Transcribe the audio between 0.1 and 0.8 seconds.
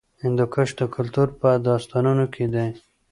هندوکش